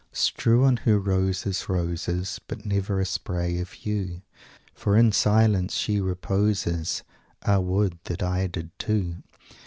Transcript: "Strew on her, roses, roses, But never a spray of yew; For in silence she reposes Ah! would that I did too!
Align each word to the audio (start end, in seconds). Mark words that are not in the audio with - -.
"Strew 0.13 0.65
on 0.65 0.77
her, 0.77 0.97
roses, 0.97 1.69
roses, 1.69 2.41
But 2.47 2.65
never 2.65 2.99
a 2.99 3.05
spray 3.05 3.59
of 3.59 3.85
yew; 3.85 4.23
For 4.73 4.97
in 4.97 5.11
silence 5.11 5.75
she 5.75 6.01
reposes 6.01 7.03
Ah! 7.43 7.59
would 7.59 7.99
that 8.05 8.23
I 8.23 8.47
did 8.47 8.71
too! 8.79 9.17